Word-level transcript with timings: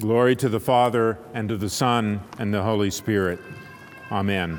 Glory 0.00 0.34
to 0.36 0.48
the 0.48 0.58
Father, 0.58 1.18
and 1.34 1.50
to 1.50 1.56
the 1.56 1.68
Son, 1.68 2.22
and 2.38 2.52
the 2.52 2.62
Holy 2.62 2.90
Spirit. 2.90 3.38
Amen. 4.10 4.58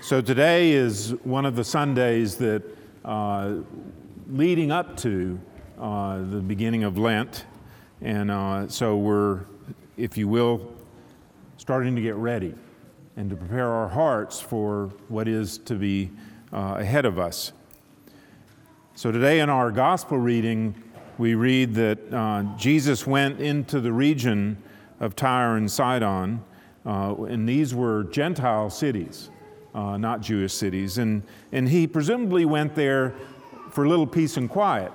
So 0.00 0.22
today 0.22 0.72
is 0.72 1.14
one 1.22 1.44
of 1.44 1.54
the 1.54 1.62
Sundays 1.62 2.36
that, 2.36 2.62
uh, 3.04 3.56
leading 4.30 4.72
up 4.72 4.96
to 4.98 5.38
uh, 5.78 6.22
the 6.22 6.40
beginning 6.40 6.82
of 6.82 6.96
Lent, 6.96 7.44
and 8.00 8.30
uh, 8.30 8.68
so 8.68 8.96
we're, 8.96 9.40
if 9.98 10.16
you 10.16 10.28
will, 10.28 10.72
starting 11.58 11.94
to 11.94 12.00
get 12.00 12.14
ready 12.14 12.54
and 13.16 13.28
to 13.28 13.36
prepare 13.36 13.68
our 13.68 13.88
hearts 13.88 14.40
for 14.40 14.90
what 15.08 15.28
is 15.28 15.58
to 15.58 15.74
be 15.74 16.10
uh, 16.54 16.76
ahead 16.78 17.04
of 17.04 17.18
us. 17.18 17.52
So 18.94 19.12
today 19.12 19.40
in 19.40 19.50
our 19.50 19.70
gospel 19.70 20.16
reading, 20.16 20.74
we 21.18 21.34
read 21.34 21.74
that 21.74 21.98
uh, 22.12 22.44
Jesus 22.56 23.06
went 23.06 23.40
into 23.40 23.80
the 23.80 23.92
region 23.92 24.56
of 25.00 25.14
Tyre 25.14 25.56
and 25.56 25.70
Sidon, 25.70 26.42
uh, 26.86 27.14
and 27.24 27.48
these 27.48 27.74
were 27.74 28.04
Gentile 28.04 28.70
cities, 28.70 29.30
uh, 29.74 29.96
not 29.96 30.20
Jewish 30.20 30.52
cities. 30.52 30.98
And, 30.98 31.22
and 31.52 31.68
he 31.68 31.86
presumably 31.86 32.44
went 32.44 32.74
there 32.74 33.14
for 33.70 33.84
a 33.84 33.88
little 33.88 34.06
peace 34.06 34.36
and 34.36 34.48
quiet. 34.48 34.92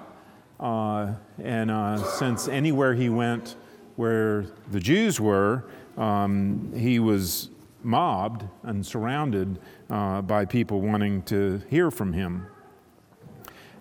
Uh, 0.60 1.14
and 1.44 1.70
uh, 1.70 1.98
since 1.98 2.48
anywhere 2.48 2.94
he 2.94 3.10
went 3.10 3.56
where 3.96 4.46
the 4.72 4.80
Jews 4.80 5.20
were, 5.20 5.66
um, 5.98 6.72
he 6.76 7.00
was 7.00 7.50
mobbed 7.84 8.44
and 8.64 8.86
surrounded 8.86 9.60
uh, 9.90 10.22
by 10.22 10.46
people 10.46 10.82
wanting 10.82 11.22
to 11.24 11.62
hear 11.70 11.92
from 11.92 12.12
him. 12.12 12.48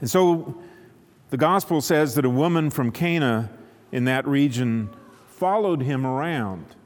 And 0.01 0.11
so 0.11 0.55
the 1.31 1.37
gospel 1.37 1.81
says 1.81 2.15
that 2.15 2.25
a 2.25 2.31
woman 2.31 2.71
from 2.71 2.91
Canaan 2.91 3.49
in 3.93 4.05
that 4.05 4.27
region 4.27 4.91
followed 5.29 5.83
him 5.83 6.07
around 6.07 6.77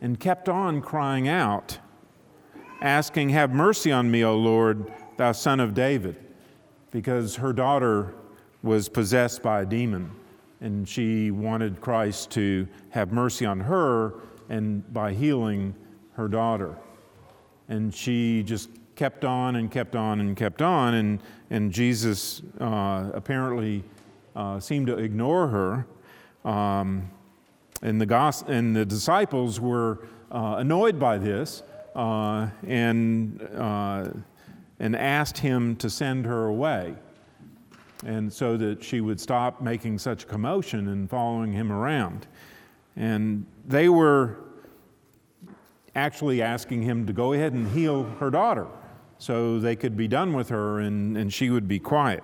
and 0.00 0.18
kept 0.18 0.48
on 0.48 0.80
crying 0.80 1.28
out, 1.28 1.78
asking, 2.80 3.30
Have 3.30 3.52
mercy 3.52 3.90
on 3.90 4.10
me, 4.10 4.24
O 4.24 4.36
Lord, 4.36 4.92
thou 5.16 5.32
son 5.32 5.60
of 5.60 5.74
David, 5.74 6.16
because 6.90 7.36
her 7.36 7.52
daughter 7.52 8.14
was 8.62 8.88
possessed 8.88 9.42
by 9.42 9.62
a 9.62 9.66
demon 9.66 10.10
and 10.60 10.88
she 10.88 11.30
wanted 11.30 11.80
Christ 11.80 12.30
to 12.32 12.66
have 12.90 13.12
mercy 13.12 13.46
on 13.46 13.60
her 13.60 14.14
and 14.48 14.92
by 14.92 15.12
healing 15.12 15.74
her 16.12 16.28
daughter. 16.28 16.76
And 17.68 17.94
she 17.94 18.42
just 18.42 18.70
kept 18.98 19.24
on 19.24 19.54
and 19.56 19.70
kept 19.70 19.94
on 19.94 20.20
and 20.20 20.36
kept 20.36 20.60
on, 20.60 20.94
and, 20.94 21.20
and 21.50 21.72
Jesus 21.72 22.42
uh, 22.60 23.10
apparently 23.14 23.84
uh, 24.34 24.58
seemed 24.58 24.88
to 24.88 24.98
ignore 24.98 25.46
her. 25.46 25.86
Um, 26.44 27.08
and, 27.80 28.00
the 28.00 28.06
gos- 28.06 28.42
and 28.48 28.74
the 28.74 28.84
disciples 28.84 29.60
were 29.60 30.08
uh, 30.32 30.56
annoyed 30.58 30.98
by 30.98 31.16
this 31.16 31.62
uh, 31.94 32.48
and, 32.66 33.40
uh, 33.56 34.08
and 34.80 34.96
asked 34.96 35.38
him 35.38 35.76
to 35.76 35.88
send 35.88 36.26
her 36.26 36.46
away. 36.46 36.96
And 38.04 38.32
so 38.32 38.56
that 38.56 38.82
she 38.82 39.00
would 39.00 39.20
stop 39.20 39.60
making 39.60 39.98
such 39.98 40.26
commotion 40.26 40.88
and 40.88 41.08
following 41.08 41.52
him 41.52 41.70
around. 41.70 42.26
And 42.96 43.46
they 43.66 43.88
were 43.88 44.38
actually 45.94 46.42
asking 46.42 46.82
him 46.82 47.06
to 47.06 47.12
go 47.12 47.32
ahead 47.32 47.52
and 47.52 47.68
heal 47.68 48.02
her 48.18 48.30
daughter 48.30 48.66
so 49.18 49.58
they 49.58 49.76
could 49.76 49.96
be 49.96 50.08
done 50.08 50.32
with 50.32 50.48
her 50.48 50.80
and, 50.80 51.16
and 51.16 51.32
she 51.32 51.50
would 51.50 51.68
be 51.68 51.78
quiet. 51.78 52.22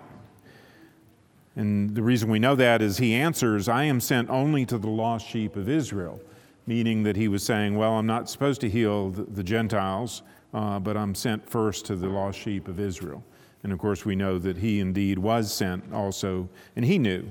And 1.56 1.94
the 1.94 2.02
reason 2.02 2.30
we 2.30 2.38
know 2.38 2.54
that 2.56 2.82
is 2.82 2.98
he 2.98 3.14
answers, 3.14 3.68
I 3.68 3.84
am 3.84 4.00
sent 4.00 4.28
only 4.30 4.64
to 4.66 4.78
the 4.78 4.88
lost 4.88 5.26
sheep 5.26 5.56
of 5.56 5.68
Israel, 5.68 6.20
meaning 6.66 7.02
that 7.04 7.16
he 7.16 7.28
was 7.28 7.42
saying, 7.42 7.76
Well, 7.76 7.92
I'm 7.92 8.06
not 8.06 8.28
supposed 8.28 8.60
to 8.62 8.70
heal 8.70 9.10
the, 9.10 9.22
the 9.22 9.44
Gentiles, 9.44 10.22
uh, 10.52 10.80
but 10.80 10.96
I'm 10.96 11.14
sent 11.14 11.48
first 11.48 11.84
to 11.86 11.96
the 11.96 12.08
lost 12.08 12.38
sheep 12.38 12.66
of 12.66 12.80
Israel. 12.80 13.22
And 13.62 13.72
of 13.72 13.78
course, 13.78 14.04
we 14.04 14.16
know 14.16 14.38
that 14.38 14.56
he 14.56 14.80
indeed 14.80 15.18
was 15.18 15.52
sent 15.52 15.92
also, 15.92 16.48
and 16.76 16.84
he 16.84 16.98
knew 16.98 17.30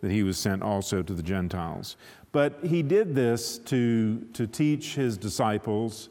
that 0.00 0.10
he 0.10 0.22
was 0.22 0.38
sent 0.38 0.62
also 0.62 1.02
to 1.02 1.12
the 1.12 1.22
Gentiles. 1.22 1.96
But 2.30 2.58
he 2.62 2.82
did 2.82 3.14
this 3.14 3.58
to, 3.58 4.20
to 4.32 4.46
teach 4.46 4.94
his 4.94 5.16
disciples 5.16 6.08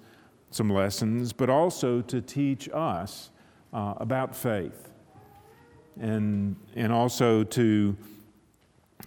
some 0.56 0.70
lessons, 0.70 1.34
but 1.34 1.50
also 1.50 2.02
to 2.02 2.22
teach 2.22 2.70
us 2.74 3.32
uh, 3.74 3.96
about 3.98 4.36
faith 4.36 4.90
and, 6.00 6.56
and 6.76 6.92
also 6.92 7.44
to, 7.44 7.96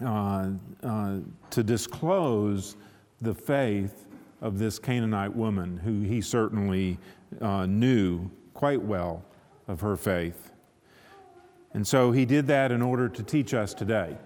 uh, 0.05 0.51
uh, 0.83 1.19
to 1.51 1.63
disclose 1.63 2.77
the 3.21 3.35
faith 3.35 4.07
of 4.41 4.59
this 4.59 4.79
Canaanite 4.79 5.35
woman 5.35 5.77
who 5.79 6.03
he 6.03 6.21
certainly 6.21 6.99
uh, 7.41 7.67
knew 7.67 8.31
quite 8.55 8.81
well 8.81 9.25
of 9.69 9.81
her 9.81 9.97
faith. 9.97 10.53
And 11.75 11.87
so 11.87 12.13
he 12.13 12.25
did 12.25 12.47
that 12.47 12.73
in 12.73 12.83
order 12.83 13.09
to 13.09 13.23
teach 13.23 13.53
us 13.55 13.75
today 13.75 14.17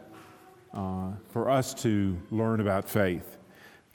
uh, 0.75 1.11
for 1.31 1.51
us 1.51 1.75
to 1.83 2.17
learn 2.31 2.61
about 2.61 2.89
faith. 2.89 3.39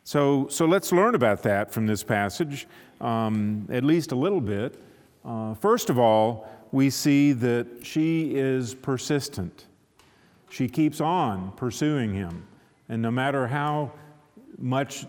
So, 0.06 0.48
so 0.50 0.66
let's 0.68 0.92
learn 0.92 1.16
about 1.16 1.42
that 1.44 1.72
from 1.72 1.88
this 1.88 2.04
passage, 2.04 2.68
um, 3.02 3.68
at 3.72 3.84
least 3.84 4.12
a 4.12 4.16
little 4.16 4.40
bit. 4.40 4.80
Uh, 5.26 5.56
first 5.56 5.90
of 5.90 5.98
all, 5.98 6.48
we 6.72 6.92
see 6.92 7.34
that 7.34 7.66
she 7.82 8.36
is 8.36 8.76
persistent. 8.76 9.66
She 10.52 10.68
keeps 10.68 11.02
on 11.02 11.54
pursuing 11.54 12.14
him. 12.14 12.46
And 12.88 13.02
no 13.02 13.10
matter 13.10 13.48
how 13.48 13.94
much 14.60 15.08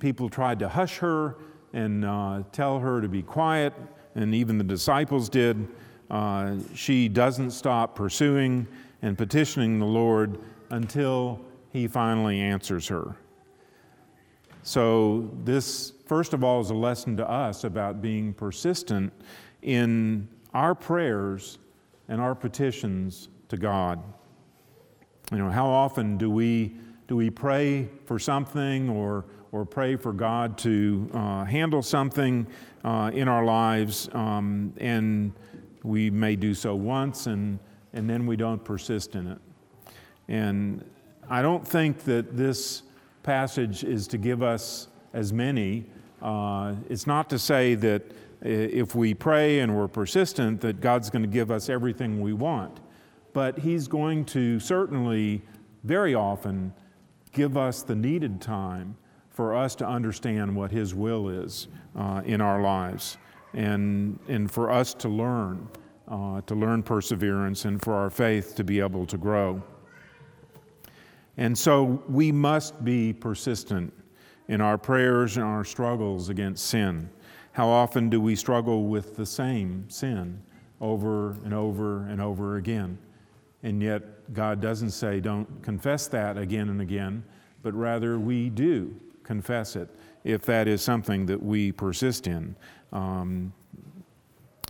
people 0.00 0.28
tried 0.28 0.58
to 0.58 0.68
hush 0.68 0.98
her 0.98 1.36
and 1.72 2.04
uh, 2.04 2.42
tell 2.50 2.80
her 2.80 3.00
to 3.00 3.08
be 3.08 3.22
quiet, 3.22 3.72
and 4.16 4.34
even 4.34 4.58
the 4.58 4.64
disciples 4.64 5.28
did, 5.28 5.68
uh, 6.10 6.56
she 6.74 7.08
doesn't 7.08 7.52
stop 7.52 7.94
pursuing 7.94 8.66
and 9.02 9.16
petitioning 9.16 9.78
the 9.78 9.86
Lord 9.86 10.40
until 10.70 11.40
he 11.72 11.86
finally 11.86 12.40
answers 12.40 12.88
her. 12.88 13.14
So, 14.62 15.30
this, 15.44 15.94
first 16.06 16.34
of 16.34 16.44
all, 16.44 16.60
is 16.60 16.68
a 16.68 16.74
lesson 16.74 17.16
to 17.16 17.28
us 17.28 17.64
about 17.64 18.02
being 18.02 18.34
persistent 18.34 19.12
in 19.62 20.28
our 20.52 20.74
prayers 20.74 21.58
and 22.08 22.20
our 22.20 22.34
petitions 22.34 23.28
to 23.48 23.56
God. 23.56 24.02
You 25.32 25.38
know, 25.38 25.48
how 25.48 25.66
often 25.66 26.18
do 26.18 26.30
we, 26.30 26.76
do 27.08 27.16
we 27.16 27.30
pray 27.30 27.88
for 28.04 28.18
something 28.18 28.90
or, 28.90 29.24
or 29.52 29.64
pray 29.64 29.96
for 29.96 30.12
God 30.12 30.58
to 30.58 31.08
uh, 31.14 31.44
handle 31.44 31.82
something 31.82 32.46
uh, 32.84 33.10
in 33.14 33.28
our 33.28 33.44
lives, 33.44 34.10
um, 34.12 34.74
and 34.76 35.32
we 35.84 36.10
may 36.10 36.36
do 36.36 36.52
so 36.52 36.74
once 36.74 37.26
and, 37.26 37.58
and 37.94 38.10
then 38.10 38.26
we 38.26 38.36
don't 38.36 38.62
persist 38.62 39.14
in 39.14 39.26
it? 39.26 39.38
And 40.28 40.84
I 41.30 41.40
don't 41.40 41.66
think 41.66 42.04
that 42.04 42.36
this 42.36 42.82
passage 43.22 43.84
is 43.84 44.06
to 44.08 44.18
give 44.18 44.42
us 44.42 44.88
as 45.12 45.32
many. 45.32 45.86
Uh, 46.22 46.74
it's 46.88 47.06
not 47.06 47.30
to 47.30 47.38
say 47.38 47.74
that 47.76 48.02
if 48.42 48.94
we 48.94 49.12
pray 49.14 49.60
and 49.60 49.76
we're 49.76 49.88
persistent, 49.88 50.60
that 50.62 50.80
God's 50.80 51.10
going 51.10 51.22
to 51.22 51.28
give 51.28 51.50
us 51.50 51.68
everything 51.68 52.20
we 52.20 52.32
want. 52.32 52.80
But 53.32 53.58
He's 53.58 53.86
going 53.86 54.24
to 54.26 54.58
certainly, 54.60 55.42
very 55.84 56.14
often, 56.14 56.72
give 57.32 57.56
us 57.56 57.82
the 57.82 57.94
needed 57.94 58.40
time 58.40 58.96
for 59.28 59.54
us 59.54 59.74
to 59.76 59.86
understand 59.86 60.54
what 60.54 60.70
His 60.70 60.94
will 60.94 61.28
is 61.28 61.68
uh, 61.96 62.22
in 62.24 62.40
our 62.40 62.60
lives 62.60 63.18
and, 63.54 64.18
and 64.28 64.50
for 64.50 64.70
us 64.70 64.94
to 64.94 65.08
learn, 65.08 65.68
uh, 66.08 66.40
to 66.42 66.54
learn 66.54 66.82
perseverance 66.82 67.64
and 67.64 67.82
for 67.82 67.94
our 67.94 68.10
faith 68.10 68.54
to 68.56 68.64
be 68.64 68.80
able 68.80 69.06
to 69.06 69.18
grow. 69.18 69.62
And 71.36 71.56
so 71.56 72.02
we 72.08 72.32
must 72.32 72.84
be 72.84 73.12
persistent 73.12 73.92
in 74.48 74.60
our 74.60 74.76
prayers 74.76 75.36
and 75.36 75.44
our 75.44 75.64
struggles 75.64 76.28
against 76.28 76.66
sin. 76.66 77.08
How 77.52 77.68
often 77.68 78.10
do 78.10 78.20
we 78.20 78.36
struggle 78.36 78.84
with 78.84 79.16
the 79.16 79.26
same 79.26 79.88
sin 79.88 80.42
over 80.80 81.32
and 81.44 81.54
over 81.54 82.06
and 82.08 82.20
over 82.20 82.56
again? 82.56 82.98
And 83.62 83.82
yet, 83.82 84.32
God 84.32 84.60
doesn't 84.60 84.90
say, 84.90 85.20
don't 85.20 85.62
confess 85.62 86.06
that 86.08 86.38
again 86.38 86.68
and 86.68 86.80
again, 86.80 87.24
but 87.62 87.74
rather 87.74 88.18
we 88.18 88.48
do 88.48 88.94
confess 89.22 89.76
it 89.76 89.88
if 90.24 90.42
that 90.42 90.68
is 90.68 90.82
something 90.82 91.26
that 91.26 91.42
we 91.42 91.72
persist 91.72 92.26
in. 92.26 92.56
Um, 92.92 93.52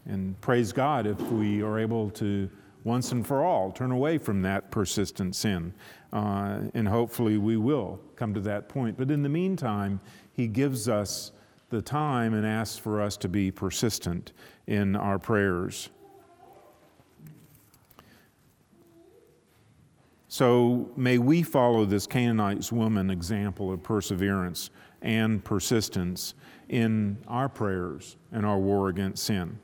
and 0.07 0.41
praise 0.41 0.73
God 0.73 1.07
if 1.07 1.21
we 1.21 1.63
are 1.63 1.79
able 1.79 2.11
to 2.11 2.51
once 2.85 3.13
and 3.13 3.27
for 3.27 3.45
all 3.45 3.71
turn 3.71 3.91
away 3.91 4.19
from 4.19 4.43
that 4.43 4.71
persistent 4.71 5.37
sin. 5.37 5.73
Uh, 6.13 6.61
and 6.75 6.89
hopefully 6.89 7.39
we 7.39 7.57
will 7.57 8.01
come 8.17 8.35
to 8.35 8.41
that 8.41 8.69
point. 8.69 8.97
But 8.97 9.11
in 9.11 9.23
the 9.23 9.29
meantime, 9.29 10.01
He 10.33 10.47
gives 10.47 10.89
us 10.89 11.33
the 11.71 11.83
time 11.83 12.35
and 12.35 12.47
asks 12.47 12.79
for 12.79 13.01
us 13.01 13.17
to 13.19 13.29
be 13.29 13.51
persistent 13.51 14.33
in 14.67 14.97
our 14.97 15.19
prayers. 15.19 15.91
So 20.29 20.91
may 20.97 21.19
we 21.19 21.43
follow 21.43 21.85
this 21.85 22.07
Canaanite 22.07 22.71
woman 22.71 23.11
example 23.11 23.73
of 23.73 23.83
perseverance 23.83 24.71
and 25.03 25.43
persistence 25.45 26.35
in 26.69 27.19
our 27.27 27.49
prayers 27.49 28.17
and 28.31 28.47
our 28.47 28.59
war 28.59 28.89
against 28.89 29.25
sin. 29.25 29.59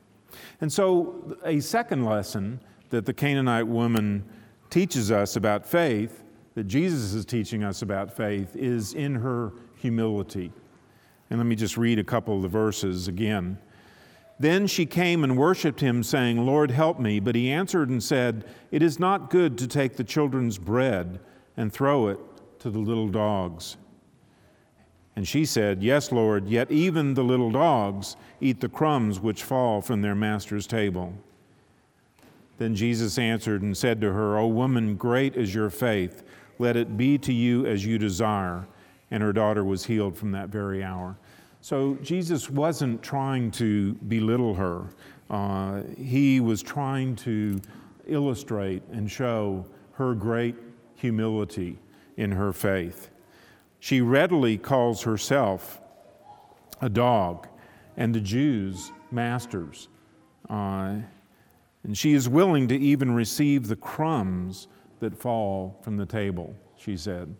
And 0.61 0.73
so, 0.73 1.37
a 1.45 1.61
second 1.61 2.05
lesson 2.05 2.61
that 2.91 3.07
the 3.07 3.13
Canaanite 3.13 3.67
woman 3.67 4.25
teaches 4.71 5.11
us 5.11 5.37
about 5.37 5.67
faith, 5.67 6.23
that 6.55 6.65
Jesus 6.65 7.13
is 7.13 7.25
teaching 7.25 7.63
us 7.63 7.83
about 7.83 8.17
faith, 8.17 8.55
is 8.57 8.95
in 8.95 9.15
her 9.15 9.53
humility. 9.77 10.53
And 11.31 11.39
let 11.39 11.47
me 11.47 11.57
just 11.57 11.77
read 11.77 11.99
a 11.99 12.05
couple 12.05 12.37
of 12.37 12.43
the 12.43 12.49
verses 12.49 13.09
again. 13.09 13.59
Then 14.39 14.67
she 14.67 14.85
came 14.85 15.25
and 15.25 15.37
worshiped 15.37 15.81
him, 15.81 16.03
saying, 16.03 16.45
Lord, 16.45 16.71
help 16.71 17.01
me. 17.01 17.21
But 17.21 17.35
he 17.35 17.51
answered 17.51 17.89
and 17.89 18.03
said, 18.03 18.45
It 18.71 18.83
is 18.83 18.99
not 18.99 19.31
good 19.31 19.57
to 19.59 19.67
take 19.67 19.97
the 19.97 20.05
children's 20.05 20.59
bread 20.59 21.21
and 21.57 21.73
throw 21.73 22.09
it 22.09 22.19
to 22.61 22.71
the 22.71 22.79
little 22.79 23.09
dogs. 23.09 23.77
And 25.17 25.27
she 25.27 25.47
said, 25.47 25.83
Yes, 25.83 26.13
Lord, 26.13 26.49
yet 26.49 26.71
even 26.71 27.15
the 27.15 27.25
little 27.25 27.51
dogs 27.51 28.17
eat 28.41 28.61
the 28.61 28.69
crumbs 28.69 29.19
which 29.19 29.43
fall 29.43 29.81
from 29.81 30.03
their 30.03 30.15
master's 30.15 30.67
table. 30.67 31.15
Then 32.59 32.75
Jesus 32.75 33.19
answered 33.19 33.63
and 33.63 33.77
said 33.77 34.01
to 34.01 34.13
her, 34.13 34.39
O 34.39 34.47
woman, 34.47 34.97
great 34.97 35.37
is 35.37 35.55
your 35.55 35.71
faith. 35.71 36.23
Let 36.59 36.77
it 36.77 36.97
be 36.97 37.19
to 37.19 37.33
you 37.33 37.67
as 37.67 37.85
you 37.85 37.99
desire. 37.99 38.67
And 39.11 39.23
her 39.23 39.33
daughter 39.33 39.65
was 39.65 39.85
healed 39.85 40.17
from 40.17 40.33
that 40.33 40.49
very 40.49 40.83
hour. 40.83 41.17
So 41.61 41.97
Jesus 42.03 42.49
wasn't 42.49 43.03
trying 43.03 43.51
to 43.53 43.95
belittle 43.95 44.55
her, 44.55 44.87
uh, 45.29 45.83
he 45.99 46.39
was 46.39 46.63
trying 46.63 47.17
to 47.17 47.61
illustrate 48.07 48.85
and 48.93 49.11
show 49.11 49.67
her 49.95 50.15
great 50.15 50.55
humility 50.95 51.79
in 52.17 52.31
her 52.31 52.53
faith. 52.53 53.11
She 53.81 54.01
readily 54.01 54.59
calls 54.59 55.03
herself 55.03 55.81
a 56.81 56.89
dog 56.89 57.49
and 57.97 58.15
the 58.15 58.21
Jews 58.21 58.93
masters. 59.11 59.89
Uh, 60.49 60.99
and 61.87 61.97
she 61.97 62.13
is 62.13 62.29
willing 62.29 62.69
to 62.69 62.77
even 62.77 63.15
receive 63.15 63.69
the 63.69 63.77
crumbs 63.77 64.69
that 65.01 65.17
fall 65.17 65.81
from 65.83 65.97
the 65.97 66.05
table, 66.05 66.55
she 66.77 66.99
said 66.99 67.35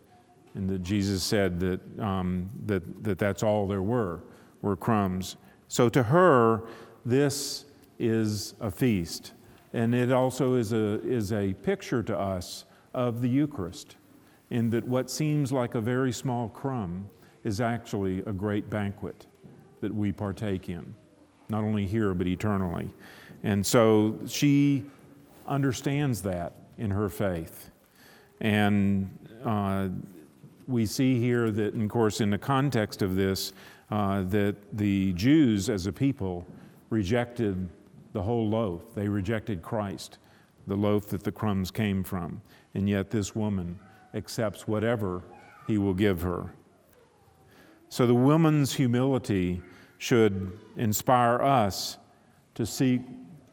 and 0.57 0.67
that 0.67 0.81
Jesus 0.81 1.23
said 1.23 1.59
that, 1.59 1.99
um, 1.99 2.49
that, 2.65 3.03
that 3.03 3.19
that's 3.19 3.43
all 3.43 3.67
there 3.67 3.83
were, 3.83 4.21
were 4.63 4.75
crumbs. 4.75 5.37
So 5.67 5.87
to 5.89 6.01
her, 6.01 6.63
this 7.05 7.65
is 7.99 8.55
a 8.59 8.71
feast. 8.71 9.33
And 9.73 9.93
it 9.93 10.11
also 10.11 10.55
is 10.55 10.73
a, 10.73 10.99
is 11.07 11.31
a 11.31 11.53
picture 11.53 12.01
to 12.01 12.17
us 12.17 12.65
of 12.95 13.21
the 13.21 13.29
Eucharist, 13.29 13.97
in 14.49 14.71
that 14.71 14.83
what 14.87 15.11
seems 15.11 15.51
like 15.51 15.75
a 15.75 15.81
very 15.81 16.11
small 16.11 16.49
crumb 16.49 17.07
is 17.43 17.61
actually 17.61 18.19
a 18.25 18.33
great 18.33 18.67
banquet 18.67 19.27
that 19.81 19.93
we 19.93 20.11
partake 20.11 20.69
in, 20.69 20.95
not 21.49 21.63
only 21.63 21.85
here, 21.85 22.15
but 22.15 22.25
eternally. 22.25 22.89
And 23.43 23.65
so 23.65 24.19
she 24.27 24.83
understands 25.47 26.21
that 26.23 26.53
in 26.77 26.91
her 26.91 27.09
faith. 27.09 27.71
And 28.41 29.09
uh, 29.45 29.89
we 30.67 30.85
see 30.85 31.19
here 31.19 31.49
that, 31.51 31.73
of 31.73 31.89
course, 31.89 32.21
in 32.21 32.29
the 32.29 32.37
context 32.37 33.01
of 33.01 33.15
this, 33.15 33.53
uh, 33.89 34.23
that 34.23 34.55
the 34.73 35.13
Jews 35.13 35.69
as 35.69 35.87
a 35.87 35.91
people 35.91 36.45
rejected 36.89 37.69
the 38.13 38.21
whole 38.21 38.49
loaf. 38.49 38.81
They 38.93 39.07
rejected 39.07 39.61
Christ, 39.61 40.17
the 40.67 40.75
loaf 40.75 41.07
that 41.07 41.23
the 41.23 41.31
crumbs 41.31 41.71
came 41.71 42.03
from. 42.03 42.41
And 42.73 42.89
yet 42.89 43.09
this 43.09 43.35
woman 43.35 43.79
accepts 44.13 44.67
whatever 44.67 45.23
he 45.67 45.77
will 45.77 45.93
give 45.93 46.21
her. 46.21 46.51
So 47.89 48.05
the 48.05 48.15
woman's 48.15 48.73
humility 48.73 49.61
should 49.97 50.57
inspire 50.75 51.41
us 51.41 51.97
to 52.55 52.65
seek 52.65 53.01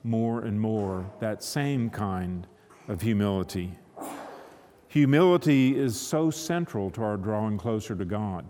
more 0.04 0.42
and 0.42 0.60
more 0.60 1.10
that 1.18 1.42
same 1.42 1.88
kind 1.90 2.46
of 2.88 3.00
humility. 3.00 3.72
Humility 4.88 5.76
is 5.76 5.98
so 5.98 6.30
central 6.30 6.90
to 6.90 7.02
our 7.02 7.16
drawing 7.16 7.58
closer 7.58 7.96
to 7.96 8.04
God. 8.04 8.46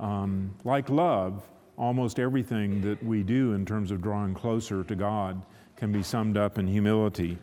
Um, 0.00 0.54
like 0.64 0.88
love, 0.88 1.44
almost 1.76 2.18
everything 2.18 2.80
that 2.80 3.02
we 3.04 3.22
do 3.22 3.52
in 3.52 3.64
terms 3.64 3.90
of 3.90 4.00
drawing 4.00 4.34
closer 4.34 4.82
to 4.82 4.96
God 4.96 5.40
can 5.76 5.92
be 5.92 6.02
summed 6.02 6.36
up 6.36 6.58
in 6.58 6.66
humility. 6.66 7.38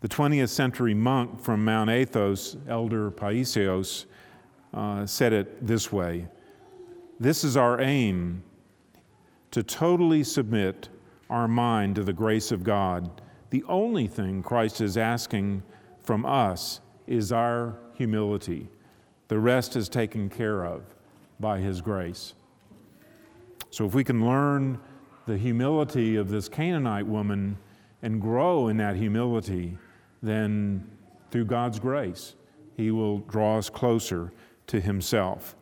The 0.00 0.08
20th 0.08 0.48
century 0.48 0.94
monk 0.94 1.40
from 1.40 1.64
Mount 1.64 1.90
Athos, 1.90 2.56
Elder 2.68 3.10
Paisios, 3.10 4.06
uh, 4.72 5.04
said 5.04 5.32
it 5.32 5.66
this 5.66 5.92
way 5.92 6.28
This 7.20 7.44
is 7.44 7.56
our 7.56 7.80
aim 7.80 8.42
to 9.50 9.62
totally 9.62 10.24
submit 10.24 10.88
our 11.32 11.48
mind 11.48 11.94
to 11.94 12.04
the 12.04 12.12
grace 12.12 12.52
of 12.52 12.62
God. 12.62 13.22
The 13.48 13.64
only 13.66 14.06
thing 14.06 14.42
Christ 14.42 14.82
is 14.82 14.98
asking 14.98 15.62
from 16.02 16.26
us 16.26 16.80
is 17.06 17.32
our 17.32 17.78
humility. 17.94 18.68
The 19.28 19.38
rest 19.38 19.74
is 19.74 19.88
taken 19.88 20.28
care 20.28 20.62
of 20.62 20.82
by 21.40 21.58
His 21.58 21.80
grace. 21.80 22.34
So, 23.70 23.86
if 23.86 23.94
we 23.94 24.04
can 24.04 24.26
learn 24.26 24.78
the 25.26 25.38
humility 25.38 26.16
of 26.16 26.28
this 26.28 26.50
Canaanite 26.50 27.06
woman 27.06 27.56
and 28.02 28.20
grow 28.20 28.68
in 28.68 28.76
that 28.76 28.96
humility, 28.96 29.78
then 30.22 30.86
through 31.30 31.46
God's 31.46 31.78
grace, 31.78 32.34
He 32.76 32.90
will 32.90 33.20
draw 33.20 33.56
us 33.56 33.70
closer 33.70 34.32
to 34.66 34.80
Himself. 34.80 35.56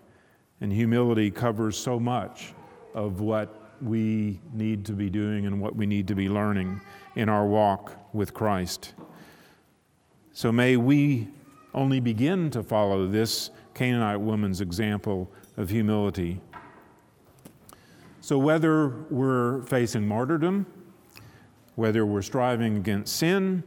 And 0.61 0.73
humility 0.73 1.31
covers 1.31 1.77
so 1.77 2.01
much 2.01 2.55
of 2.93 3.21
what 3.21 3.60
we 3.83 4.41
need 4.53 4.85
to 4.87 4.93
be 4.93 5.11
doing 5.11 5.47
and 5.47 5.61
what 5.61 5.77
we 5.77 5.87
need 5.87 6.09
to 6.09 6.15
be 6.15 6.29
learning 6.29 6.81
in 7.17 7.29
our 7.29 7.47
walk 7.47 7.97
with 8.13 8.35
Christ. 8.35 8.95
So 10.33 10.53
may 10.53 10.77
we 10.77 11.29
only 11.75 12.01
begin 12.01 12.51
to 12.51 12.63
follow 12.63 13.07
this 13.07 13.51
Canaanite 13.75 14.21
woman's 14.21 14.61
example 14.61 15.31
of 15.57 15.71
humility. 15.71 16.41
So, 18.21 18.39
whether 18.39 18.89
we're 19.11 19.63
facing 19.63 20.07
martyrdom, 20.07 20.67
whether 21.77 22.05
we're 22.05 22.23
striving 22.23 22.77
against 22.77 23.17
sin, 23.17 23.63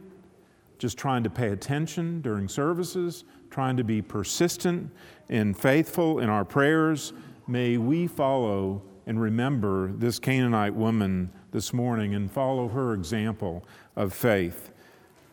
just 0.78 0.96
trying 0.96 1.24
to 1.24 1.30
pay 1.30 1.48
attention 1.48 2.20
during 2.20 2.48
services, 2.48 3.24
trying 3.50 3.76
to 3.76 3.84
be 3.84 4.00
persistent 4.02 4.90
and 5.28 5.58
faithful 5.58 6.20
in 6.20 6.28
our 6.28 6.44
prayers, 6.44 7.12
may 7.46 7.76
we 7.76 8.06
follow 8.06 8.82
and 9.06 9.20
remember 9.20 9.92
this 9.92 10.18
Canaanite 10.18 10.74
woman 10.74 11.30
this 11.52 11.72
morning 11.72 12.14
and 12.14 12.30
follow 12.30 12.68
her 12.68 12.94
example 12.94 13.64
of 13.96 14.12
faith. 14.12 14.70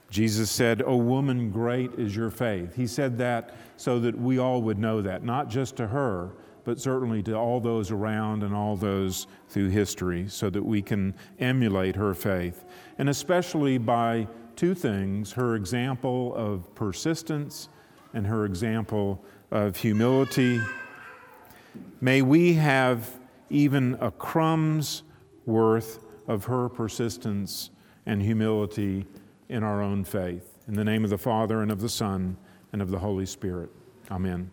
Jesus 0.10 0.51
said, 0.51 0.82
O 0.82 0.98
woman, 0.98 1.51
great 1.51 1.94
is 1.94 2.16
your 2.16 2.30
faith. 2.30 2.75
He 2.75 2.86
said 2.86 3.18
that 3.20 3.56
so 3.78 3.98
that 4.00 4.18
we 4.18 4.38
all 4.38 4.62
would 4.62 4.78
know 4.78 5.01
that, 5.01 5.24
not 5.24 5.50
just 5.50 5.78
to 5.78 5.88
her, 5.88 6.32
but 6.63 6.80
certainly 6.80 7.24
to 7.24 7.34
all 7.34 7.60
those 7.60 7.92
around 7.92 8.44
and 8.44 8.54
all 8.54 8.75
those 8.75 9.25
through 9.48 9.70
history, 9.70 10.28
so 10.28 10.50
that 10.50 10.63
we 10.63 10.82
can 10.82 11.16
emulate 11.40 11.96
her 11.96 12.13
faith. 12.13 12.66
And 12.98 13.10
especially 13.10 13.78
by 13.78 14.28
two 14.56 14.75
things 14.75 15.32
her 15.32 15.56
example 15.56 16.36
of 16.36 16.75
persistence 16.75 17.70
and 18.13 18.28
her 18.28 18.46
example 18.46 19.24
of 19.50 19.78
humility. 19.78 20.60
May 22.01 22.22
we 22.22 22.54
have 22.54 23.21
even 23.51 23.98
a 24.00 24.12
crumb's 24.12 25.03
worth 25.46 26.00
of 26.27 26.46
her 26.46 26.70
persistence 26.70 27.70
and 28.05 28.22
humility 28.22 29.05
in 29.50 29.63
our 29.63 29.81
own 29.81 30.03
faith. 30.03 30.58
In 30.67 30.74
the 30.75 30.86
name 30.86 31.03
of 31.03 31.10
the 31.10 31.17
Father, 31.17 31.62
and 31.62 31.72
of 31.72 31.81
the 31.81 31.89
Son, 31.89 32.38
and 32.72 32.81
of 32.81 32.89
the 32.89 33.00
Holy 33.00 33.25
Spirit. 33.25 33.70
Amen. 34.10 34.50